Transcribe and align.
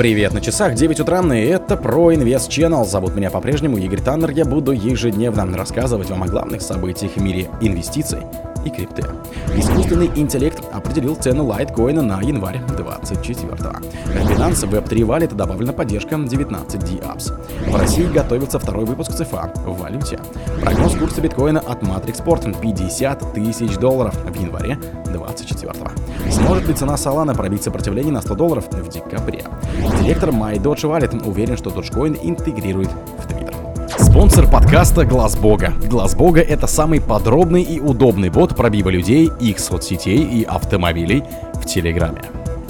Привет 0.00 0.32
на 0.32 0.40
часах, 0.40 0.76
9 0.76 1.00
утра, 1.00 1.20
и 1.20 1.44
это 1.44 1.76
про 1.76 2.14
Инвест 2.14 2.48
Channel. 2.48 2.86
Зовут 2.86 3.14
меня 3.14 3.28
по-прежнему 3.28 3.76
Игорь 3.76 4.00
Таннер. 4.00 4.30
Я 4.30 4.46
буду 4.46 4.72
ежедневно 4.72 5.44
рассказывать 5.58 6.08
вам 6.08 6.22
о 6.22 6.26
главных 6.26 6.62
событиях 6.62 7.16
в 7.16 7.22
мире 7.22 7.50
инвестиций 7.60 8.20
и 8.64 8.70
крипты. 8.70 9.04
Искусственный 9.56 10.10
интеллект 10.14 10.62
определил 10.72 11.16
цену 11.16 11.46
лайткоина 11.46 12.02
на 12.02 12.20
январь 12.20 12.60
24-го. 12.68 13.70
В 14.06 14.30
Binance 14.30 14.68
Web3 14.68 14.98
Wallet 15.06 15.34
добавлена 15.34 15.72
поддержка 15.72 16.16
19D 16.16 17.02
Apps. 17.02 17.32
В 17.70 17.76
России 17.76 18.04
готовится 18.04 18.58
второй 18.58 18.84
выпуск 18.84 19.12
ЦФА 19.12 19.52
в 19.64 19.78
валюте. 19.78 20.18
Прогноз 20.62 20.94
курса 20.96 21.20
биткоина 21.20 21.60
от 21.60 21.82
Matrix 21.82 22.24
Port 22.24 22.60
50 22.60 23.32
тысяч 23.32 23.76
долларов 23.76 24.14
в 24.14 24.40
январе 24.40 24.78
24-го. 25.06 26.30
Сможет 26.30 26.68
ли 26.68 26.74
цена 26.74 26.94
Solana 26.94 27.34
пробить 27.34 27.62
сопротивление 27.62 28.12
на 28.12 28.20
100 28.20 28.34
долларов 28.34 28.68
в 28.70 28.88
декабре? 28.88 29.44
Директор 30.02 30.30
MyDoge 30.30 30.82
Wallet 30.82 31.26
уверен, 31.26 31.56
что 31.56 31.70
Dogecoin 31.70 32.18
интегрирует 32.22 32.90
в 33.18 33.30
Twitter. 33.30 33.59
Спонсор 34.10 34.50
подкаста 34.50 35.04
Глаз 35.04 35.36
Бога. 35.36 35.72
Глаз 35.88 36.16
Бога 36.16 36.40
это 36.40 36.66
самый 36.66 37.00
подробный 37.00 37.62
и 37.62 37.78
удобный 37.78 38.28
бот 38.28 38.56
пробива 38.56 38.88
людей, 38.88 39.30
их 39.40 39.60
соцсетей 39.60 40.24
и 40.24 40.42
автомобилей 40.42 41.22
в 41.54 41.64
Телеграме. 41.64 42.20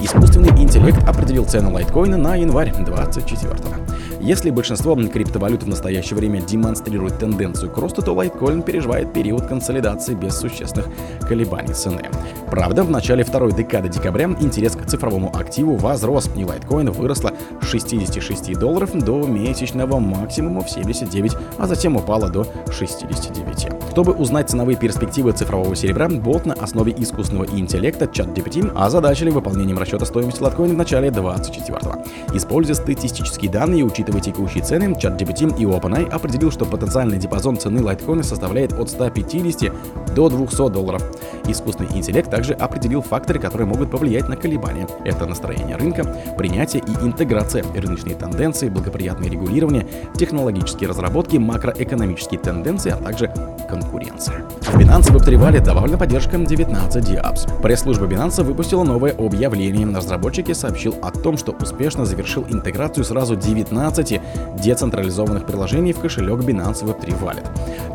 Искусственный 0.02 0.50
интеллект 0.50 1.02
определил 1.08 1.46
цену 1.46 1.72
лайткоина 1.72 2.18
на 2.18 2.36
январь 2.36 2.74
24 2.84 3.54
если 4.20 4.50
большинство 4.50 4.94
криптовалют 4.94 5.62
в 5.62 5.68
настоящее 5.68 6.16
время 6.16 6.42
демонстрирует 6.42 7.18
тенденцию 7.18 7.70
к 7.70 7.78
росту, 7.78 8.02
то 8.02 8.12
лайткоин 8.12 8.62
переживает 8.62 9.12
период 9.14 9.46
консолидации 9.46 10.14
без 10.14 10.38
существенных 10.38 10.88
колебаний 11.26 11.72
цены. 11.72 12.02
Правда, 12.50 12.82
в 12.84 12.90
начале 12.90 13.24
второй 13.24 13.52
декады 13.52 13.88
декабря 13.88 14.26
интерес 14.40 14.76
к 14.76 14.84
цифровому 14.84 15.34
активу 15.34 15.76
возрос, 15.76 16.28
и 16.36 16.44
лайткоин 16.44 16.90
выросла 16.90 17.32
66 17.70 18.58
долларов 18.58 18.92
до 18.98 19.26
месячного 19.26 19.98
максимума 19.98 20.62
в 20.62 20.70
79, 20.70 21.32
а 21.58 21.66
затем 21.66 21.96
упала 21.96 22.28
до 22.28 22.46
69. 22.70 23.68
Чтобы 23.90 24.12
узнать 24.12 24.50
ценовые 24.50 24.76
перспективы 24.76 25.32
цифрового 25.32 25.76
серебра, 25.76 26.08
бот 26.08 26.46
на 26.46 26.54
основе 26.54 26.94
искусственного 26.96 27.46
интеллекта 27.46 28.06
ChatGPT 28.06 28.72
озадачили 28.74 29.30
выполнением 29.30 29.78
расчета 29.78 30.04
стоимости 30.04 30.42
лайткоина 30.42 30.74
в 30.74 30.76
начале 30.76 31.08
24-го. 31.08 32.36
Используя 32.36 32.74
статистические 32.74 33.50
данные 33.50 33.80
и 33.80 33.84
учитывая 33.84 34.20
текущие 34.20 34.64
цены, 34.64 34.94
ChatGPT 34.94 35.58
и 35.58 35.64
OpenAI 35.64 36.08
определил, 36.10 36.50
что 36.50 36.64
потенциальный 36.64 37.18
диапазон 37.18 37.56
цены 37.56 37.82
лайткоина 37.82 38.22
составляет 38.22 38.72
от 38.72 38.90
150 38.90 39.72
до 40.14 40.28
200 40.28 40.70
долларов. 40.70 41.02
Искусственный 41.46 41.90
интеллект 41.96 42.30
также 42.30 42.54
определил 42.54 43.02
факторы, 43.02 43.38
которые 43.38 43.66
могут 43.66 43.90
повлиять 43.90 44.28
на 44.28 44.36
колебания. 44.36 44.86
Это 45.04 45.26
настроение 45.26 45.76
рынка, 45.76 46.04
принятие 46.36 46.82
и 46.82 47.04
интеграция, 47.04 47.64
рыночные 47.74 48.14
тенденции, 48.14 48.68
благоприятное 48.68 49.28
регулирование, 49.28 49.86
технологические 50.16 50.88
разработки, 50.88 51.36
макроэкономические 51.36 52.40
тенденции, 52.40 52.92
а 52.92 52.96
также 52.96 53.32
конкуренция. 53.68 54.44
В 54.60 54.76
Binance 54.76 55.12
Web3 55.12 55.34
Wallet 55.34 55.64
добавлена 55.64 55.98
поддержка 55.98 56.38
19 56.38 57.04
DApps. 57.04 57.62
Пресс-служба 57.62 58.06
Binance 58.06 58.42
выпустила 58.42 58.84
новое 58.84 59.12
объявление. 59.12 59.86
Разработчики 59.86 60.52
сообщил 60.52 60.94
о 61.02 61.10
том, 61.10 61.36
что 61.36 61.52
успешно 61.52 62.04
завершил 62.04 62.44
интеграцию 62.48 63.04
сразу 63.04 63.36
19 63.36 63.90
15 64.00 64.20
децентрализованных 64.62 65.46
приложений 65.46 65.92
в 65.92 66.00
кошелек 66.00 66.40
Binance 66.40 66.82
Web3 66.82 67.20
Wallet. 67.20 67.46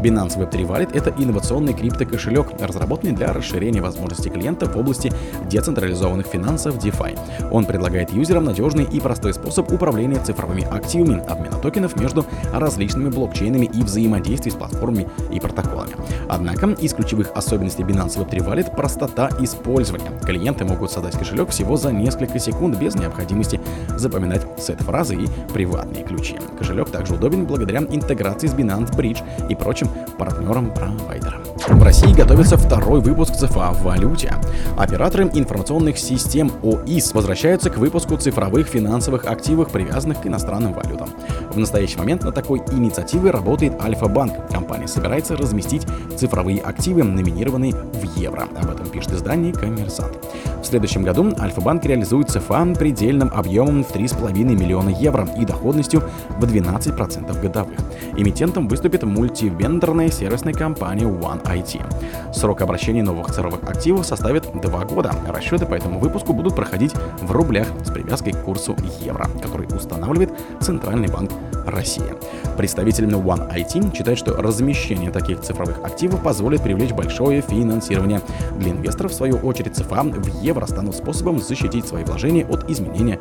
Binance 0.01 0.37
Web3 0.37 0.67
Wallet— 0.67 0.89
это 0.93 1.13
инновационный 1.17 1.73
криптокошелек, 2.05 2.47
разработанный 2.59 3.13
для 3.13 3.33
расширения 3.33 3.81
возможностей 3.81 4.29
клиента 4.29 4.65
в 4.67 4.77
области 4.77 5.11
децентрализованных 5.49 6.27
финансов 6.27 6.77
DeFi. 6.77 7.17
Он 7.51 7.65
предлагает 7.65 8.11
юзерам 8.11 8.45
надежный 8.45 8.85
и 8.85 8.99
простой 8.99 9.33
способ 9.33 9.71
управления 9.71 10.19
цифровыми 10.23 10.63
активами, 10.63 11.23
обмена 11.27 11.57
токенов 11.57 11.99
между 11.99 12.25
различными 12.53 13.09
блокчейнами 13.09 13.65
и 13.65 13.83
взаимодействий 13.83 14.51
с 14.51 14.55
платформами 14.55 15.07
и 15.31 15.39
протоколами. 15.39 15.95
Однако 16.29 16.65
из 16.81 16.93
ключевых 16.93 17.31
особенностей 17.35 17.83
Binance 17.83 18.17
Web3 18.17 18.45
Wallet— 18.45 18.75
простота 18.75 19.29
использования. 19.39 20.11
Клиенты 20.23 20.65
могут 20.65 20.91
создать 20.91 21.17
кошелек 21.17 21.49
всего 21.49 21.77
за 21.77 21.91
несколько 21.91 22.39
секунд 22.39 22.77
без 22.77 22.95
необходимости 22.95 23.59
запоминать 23.95 24.45
сет-фразы 24.59 25.15
и 25.15 25.27
приватные 25.53 26.03
ключи. 26.03 26.37
Кошелек 26.57 26.89
также 26.89 27.15
удобен 27.15 27.45
благодаря 27.45 27.79
интеграции 27.79 28.47
с 28.47 28.53
Binance 28.53 28.95
Bridge 28.95 29.23
и 29.49 29.55
прочим 29.55 29.87
партнерам-провайдерам. 30.17 31.43
В 31.55 31.79
России 31.95 32.13
готовится 32.13 32.57
второй 32.57 32.99
выпуск 32.99 33.35
ЦФА 33.35 33.71
в 33.71 33.83
валюте. 33.83 34.33
Операторы 34.77 35.31
информационных 35.33 35.97
систем 35.97 36.51
ОИС 36.61 37.13
возвращаются 37.13 37.69
к 37.69 37.77
выпуску 37.77 38.17
цифровых 38.17 38.67
финансовых 38.67 39.23
активов, 39.23 39.71
привязанных 39.71 40.21
к 40.21 40.27
иностранным 40.27 40.73
валютам. 40.73 41.07
В 41.55 41.57
настоящий 41.57 41.97
момент 41.97 42.23
на 42.23 42.33
такой 42.33 42.61
инициативе 42.73 43.31
работает 43.31 43.81
Альфа-банк. 43.81 44.49
Компания 44.51 44.89
собирается 44.89 45.37
разместить 45.37 45.87
цифровые 46.17 46.59
активы, 46.59 47.03
номинированные 47.03 47.71
в 47.71 48.17
евро. 48.17 48.49
Об 48.61 48.71
этом 48.71 48.89
пишет 48.89 49.13
издание 49.13 49.53
«Коммерсант». 49.53 50.17
В 50.61 50.65
следующем 50.65 51.03
году 51.03 51.33
Альфа-банк 51.39 51.85
реализует 51.85 52.29
ЦФА 52.29 52.73
предельным 52.77 53.31
объемом 53.33 53.85
в 53.85 53.95
3,5 53.95 54.33
миллиона 54.33 54.89
евро 54.89 55.29
и 55.39 55.45
доходностью 55.45 56.03
в 56.37 56.43
12% 56.43 57.41
годовых. 57.41 57.79
Эмитентом 58.17 58.67
выступит 58.67 59.03
мультивендорная 59.03 60.11
сервисная 60.11 60.53
компания 60.53 61.05
One 61.05 61.41
IT. 61.43 62.33
Срок 62.33 62.63
обращения 62.63 63.03
новых 63.03 63.27
цифровых 63.27 63.63
активов 63.63 64.05
составит 64.05 64.51
2 64.53 64.85
года. 64.85 65.13
Расчеты 65.29 65.65
по 65.65 65.75
этому 65.75 65.99
выпуску 65.99 66.33
будут 66.33 66.53
проходить 66.53 66.93
в 67.21 67.31
рублях 67.31 67.67
с 67.85 67.91
привязкой 67.91 68.33
к 68.33 68.41
курсу 68.43 68.75
евро, 69.01 69.29
который 69.41 69.67
устанавливает 69.67 70.33
Центральный 70.59 71.07
банк 71.07 71.31
России. 71.65 72.13
Представитель 72.57 73.05
One 73.05 73.53
IT 73.53 73.95
считает, 73.95 74.17
что 74.17 74.35
размещение 74.35 75.11
таких 75.11 75.41
цифровых 75.41 75.79
активов 75.83 76.21
позволит 76.23 76.61
привлечь 76.61 76.91
большое 76.91 77.41
финансирование. 77.41 78.21
Для 78.57 78.71
инвесторов, 78.71 79.11
в 79.11 79.15
свою 79.15 79.37
очередь, 79.37 79.75
ЦФА 79.75 80.03
в 80.03 80.41
евро 80.41 80.65
станут 80.65 80.95
способом 80.95 81.39
защитить 81.39 81.87
свои 81.87 82.03
вложения 82.03 82.45
от 82.45 82.69
изменения 82.69 83.19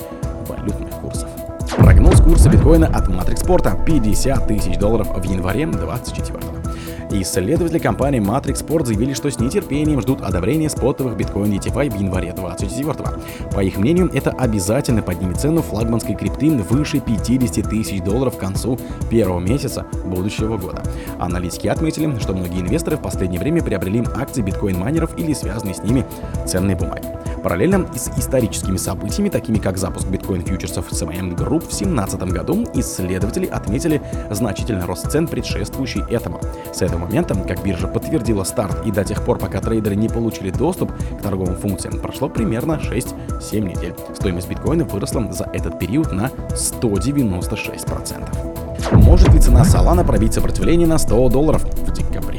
валютных 0.48 0.90
курсов. 1.00 1.28
Прогноз 1.76 2.20
курса 2.20 2.48
биткоина 2.48 2.86
от 2.86 3.08
Porta 3.44 3.84
50 3.84 4.46
тысяч 4.46 4.78
долларов 4.78 5.08
в 5.14 5.22
январе 5.24 5.66
2024 5.66 6.63
Исследователи 7.10 7.78
компании 7.78 8.20
Matrix 8.20 8.66
Sport 8.66 8.86
заявили, 8.86 9.12
что 9.14 9.30
с 9.30 9.38
нетерпением 9.38 10.00
ждут 10.00 10.22
одобрения 10.22 10.68
спотовых 10.68 11.16
биткоин 11.16 11.52
DeFi 11.52 11.90
в 11.90 12.00
январе 12.00 12.32
2024 12.32 13.50
По 13.52 13.60
их 13.60 13.76
мнению, 13.76 14.10
это 14.12 14.30
обязательно 14.30 15.02
поднимет 15.02 15.40
цену 15.40 15.62
флагманской 15.62 16.14
крипты 16.14 16.50
выше 16.50 17.00
50 17.00 17.68
тысяч 17.68 18.02
долларов 18.02 18.36
к 18.36 18.40
концу 18.40 18.78
первого 19.10 19.40
месяца 19.40 19.86
будущего 20.04 20.56
года. 20.56 20.82
Аналитики 21.18 21.68
отметили, 21.68 22.18
что 22.18 22.34
многие 22.34 22.60
инвесторы 22.60 22.96
в 22.96 23.02
последнее 23.02 23.40
время 23.40 23.62
приобрели 23.62 24.04
акции 24.16 24.42
биткоин-майнеров 24.42 25.18
или 25.18 25.32
связанные 25.32 25.74
с 25.74 25.82
ними 25.82 26.04
ценные 26.46 26.76
бумаги. 26.76 27.06
Параллельно 27.44 27.86
с 27.94 28.08
историческими 28.18 28.78
событиями, 28.78 29.28
такими 29.28 29.58
как 29.58 29.76
запуск 29.76 30.06
биткоин-фьючерсов 30.06 30.90
CMM 30.90 31.36
Group 31.36 31.60
в 31.60 31.76
2017 31.76 32.22
году, 32.22 32.64
исследователи 32.72 33.44
отметили 33.44 34.00
значительный 34.30 34.86
рост 34.86 35.10
цен, 35.10 35.28
предшествующий 35.28 36.00
этому. 36.08 36.40
С 36.72 36.80
этого 36.80 37.00
момента, 37.00 37.34
как 37.34 37.62
биржа 37.62 37.86
подтвердила 37.86 38.44
старт 38.44 38.86
и 38.86 38.90
до 38.90 39.04
тех 39.04 39.22
пор, 39.26 39.38
пока 39.38 39.60
трейдеры 39.60 39.94
не 39.94 40.08
получили 40.08 40.48
доступ 40.48 40.90
к 40.92 41.22
торговым 41.22 41.56
функциям, 41.56 42.00
прошло 42.00 42.30
примерно 42.30 42.80
6-7 42.82 43.60
недель. 43.60 43.94
Стоимость 44.14 44.48
биткоина 44.48 44.86
выросла 44.86 45.30
за 45.30 45.44
этот 45.52 45.78
период 45.78 46.12
на 46.12 46.30
196%. 46.48 48.92
Может 48.92 49.34
ли 49.34 49.38
цена 49.38 49.64
Solana 49.64 50.02
пробить 50.02 50.32
сопротивление 50.32 50.86
на 50.86 50.96
100 50.96 51.28
долларов 51.28 51.62
в 51.62 51.92
декабре? 51.92 52.33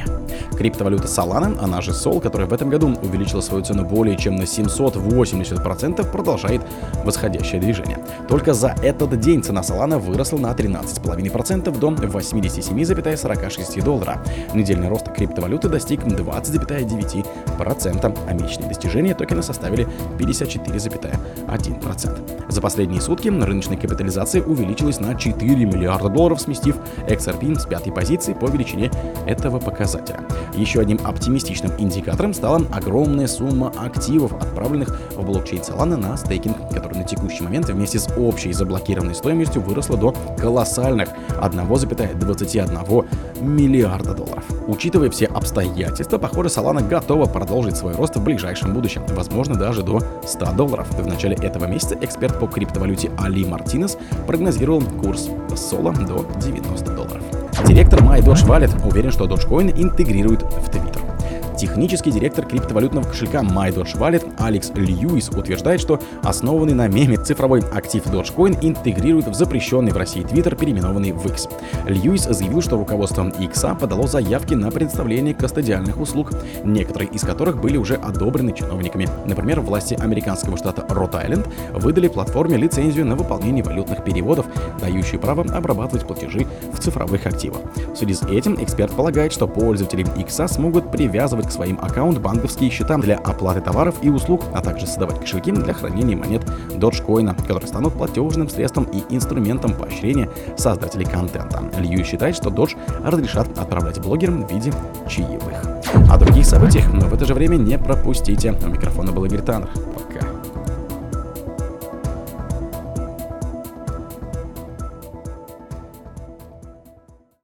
Криптовалюта 0.57 1.07
Solana, 1.07 1.57
она 1.61 1.81
же 1.81 1.91
Sol, 1.91 2.21
которая 2.21 2.47
в 2.47 2.53
этом 2.53 2.69
году 2.69 2.95
увеличила 3.01 3.41
свою 3.41 3.63
цену 3.63 3.85
более 3.85 4.17
чем 4.17 4.35
на 4.35 4.43
780%, 4.43 6.11
продолжает 6.11 6.61
восходящее 7.03 7.59
движение. 7.61 7.99
Только 8.27 8.53
за 8.53 8.75
этот 8.81 9.19
день 9.19 9.43
цена 9.43 9.61
Solana 9.61 9.99
выросла 9.99 10.37
на 10.37 10.51
13,5% 10.51 11.77
до 11.77 11.89
87,46 11.89 13.83
доллара. 13.83 14.21
Недельный 14.53 14.89
рост 14.89 15.11
криптовалюты 15.11 15.69
достиг 15.69 16.03
20,9%, 16.03 17.25
а 18.27 18.33
месячные 18.33 18.69
достижения 18.69 19.13
токена 19.13 19.41
составили 19.41 19.87
54,1%. 20.17 22.51
За 22.51 22.61
последние 22.61 23.01
сутки 23.01 23.29
рыночная 23.29 23.77
капитализация 23.77 24.43
увеличилась 24.43 24.99
на 24.99 25.15
4 25.15 25.65
миллиарда 25.65 26.09
долларов, 26.09 26.41
сместив 26.41 26.75
XRP 27.07 27.59
с 27.59 27.65
пятой 27.65 27.91
позиции 27.91 28.33
по 28.33 28.45
величине 28.45 28.91
этого 29.25 29.59
показателя. 29.59 30.19
Еще 30.55 30.79
одним 30.79 30.99
оптимистичным 31.03 31.71
индикатором 31.77 32.33
стала 32.33 32.61
огромная 32.71 33.27
сумма 33.27 33.73
активов, 33.77 34.33
отправленных 34.33 34.97
в 35.15 35.25
блокчейн 35.25 35.61
Solana 35.61 35.97
на 35.97 36.17
стейкинг, 36.17 36.69
который 36.71 36.97
на 36.97 37.03
текущий 37.03 37.43
момент 37.43 37.69
вместе 37.69 37.99
с 37.99 38.07
общей 38.17 38.53
заблокированной 38.53 39.15
стоимостью 39.15 39.61
выросла 39.61 39.97
до 39.97 40.13
колоссальных 40.37 41.09
1,21 41.41 43.05
миллиарда 43.41 44.13
долларов. 44.13 44.43
Учитывая 44.67 45.09
все 45.09 45.25
обстоятельства, 45.25 46.17
похоже, 46.17 46.49
Solana 46.49 46.87
готова 46.87 47.25
продать 47.25 47.44
продолжить 47.45 47.77
свой 47.77 47.93
рост 47.93 48.15
в 48.15 48.23
ближайшем 48.23 48.73
будущем, 48.73 49.03
возможно 49.09 49.55
даже 49.55 49.83
до 49.83 50.01
100 50.25 50.53
долларов. 50.53 50.87
В 50.89 51.05
начале 51.05 51.35
этого 51.35 51.65
месяца 51.65 51.95
эксперт 52.01 52.39
по 52.39 52.47
криптовалюте 52.47 53.11
Али 53.19 53.45
Мартинес 53.45 53.99
прогнозировал 54.25 54.81
курс 54.81 55.29
Соло 55.55 55.93
до 55.93 56.25
90 56.43 56.91
долларов. 56.95 57.21
Директор 57.67 58.01
MyDoge 58.01 58.47
Wallet 58.47 58.87
уверен, 58.87 59.11
что 59.11 59.25
Dogecoin 59.25 59.71
интегрирует 59.79 60.41
в 60.41 60.69
Twitter. 60.69 61.04
Технический 61.57 62.11
директор 62.11 62.45
криптовалютного 62.45 63.05
кошелька 63.05 63.39
MyDoge 63.39 63.97
Wallet 63.97 64.33
Алекс 64.37 64.71
Льюис 64.75 65.29
утверждает, 65.29 65.79
что 65.79 66.01
основанный 66.21 66.73
на 66.73 66.87
меме 66.87 67.17
цифровой 67.17 67.61
актив 67.61 68.05
Dogecoin 68.05 68.57
интегрирует 68.61 69.27
в 69.27 69.33
запрещенный 69.33 69.93
в 69.93 69.97
России 69.97 70.21
Twitter, 70.21 70.57
переименованный 70.57 71.13
в 71.13 71.25
X. 71.25 71.47
Льюис 71.87 72.23
заявил, 72.23 72.61
что 72.61 72.77
руководство 72.77 73.31
X 73.39 73.65
подало 73.79 74.05
заявки 74.05 74.53
на 74.53 74.69
предоставление 74.69 75.33
кастодиальных 75.33 75.97
услуг, 75.99 76.31
некоторые 76.65 77.09
из 77.09 77.21
которых 77.21 77.61
были 77.61 77.77
уже 77.77 77.95
одобрены 77.95 78.51
чиновниками. 78.51 79.07
Например, 79.25 79.61
власти 79.61 79.93
американского 79.93 80.57
штата 80.57 80.85
Рот-Айленд 80.89 81.47
выдали 81.73 82.09
платформе 82.09 82.57
лицензию 82.57 83.05
на 83.05 83.15
выполнение 83.15 83.63
валютных 83.63 84.03
переводов, 84.03 84.45
дающую 84.81 85.21
право 85.21 85.43
обрабатывать 85.43 86.05
платежи 86.05 86.45
в 86.73 86.79
цифровых 86.79 87.25
активах. 87.25 87.61
В 87.93 87.95
связи 87.95 88.13
с 88.13 88.23
этим 88.23 88.61
эксперт 88.61 88.91
полагает, 88.91 89.31
что 89.31 89.47
пользователи 89.47 90.05
X 90.19 90.41
смогут 90.47 90.91
привязывать 90.91 91.44
к 91.45 91.51
своим 91.51 91.79
аккаунт 91.81 92.19
банковские 92.19 92.69
счета 92.69 92.97
для 92.97 93.17
оплаты 93.17 93.61
товаров 93.61 93.95
и 94.01 94.09
услуг, 94.09 94.43
а 94.53 94.61
также 94.61 94.87
создавать 94.87 95.19
кошельки 95.19 95.51
для 95.51 95.73
хранения 95.73 96.15
монет 96.15 96.43
Dogecoin, 96.71 97.35
которые 97.47 97.67
станут 97.67 97.93
платежным 97.93 98.49
средством 98.49 98.85
и 98.85 99.03
инструментом 99.09 99.73
поощрения 99.73 100.29
создателей 100.57 101.05
контента. 101.05 101.63
Лью 101.79 102.03
считает, 102.03 102.35
что 102.35 102.49
Doge 102.49 102.77
разрешат 103.03 103.47
отправлять 103.57 103.99
блогерам 103.99 104.45
в 104.45 104.51
виде 104.51 104.73
чаевых. 105.07 105.63
О 106.11 106.17
других 106.17 106.45
событиях, 106.45 106.85
в 106.87 107.13
это 107.13 107.25
же 107.25 107.33
время 107.33 107.55
не 107.55 107.77
пропустите. 107.77 108.51
У 108.51 108.67
микрофона 108.67 109.11
был 109.11 109.25
Игорь 109.25 109.41
Таннер. 109.41 109.69